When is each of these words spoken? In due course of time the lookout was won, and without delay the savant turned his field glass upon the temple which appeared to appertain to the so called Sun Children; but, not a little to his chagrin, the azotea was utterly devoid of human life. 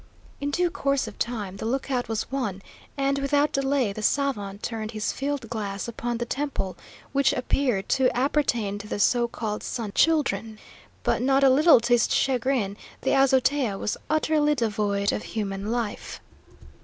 In 0.39 0.49
due 0.49 0.71
course 0.71 1.07
of 1.07 1.19
time 1.19 1.57
the 1.57 1.65
lookout 1.67 2.09
was 2.09 2.31
won, 2.31 2.63
and 2.97 3.19
without 3.19 3.51
delay 3.51 3.93
the 3.93 4.01
savant 4.01 4.63
turned 4.63 4.89
his 4.93 5.11
field 5.11 5.47
glass 5.47 5.87
upon 5.87 6.17
the 6.17 6.25
temple 6.25 6.75
which 7.11 7.33
appeared 7.33 7.87
to 7.89 8.09
appertain 8.17 8.79
to 8.79 8.87
the 8.87 8.99
so 8.99 9.27
called 9.27 9.61
Sun 9.61 9.91
Children; 9.93 10.57
but, 11.03 11.21
not 11.21 11.43
a 11.43 11.51
little 11.51 11.79
to 11.81 11.93
his 11.93 12.09
chagrin, 12.11 12.77
the 13.01 13.13
azotea 13.13 13.77
was 13.77 13.95
utterly 14.09 14.55
devoid 14.55 15.11
of 15.11 15.21
human 15.21 15.69
life. 15.71 16.19